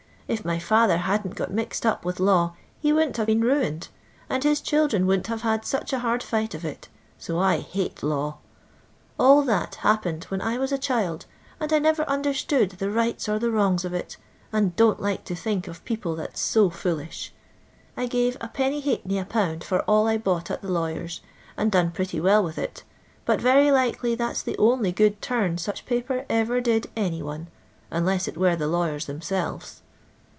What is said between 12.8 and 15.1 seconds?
rights or the wrongs of it, and doo^t